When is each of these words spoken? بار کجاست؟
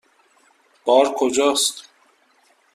بار 0.85 1.13
کجاست؟ 1.17 1.89